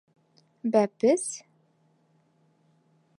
[0.75, 1.27] —Бәпе-ес?